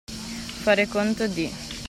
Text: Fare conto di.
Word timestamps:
Fare 0.63 0.87
conto 0.87 1.27
di. 1.27 1.77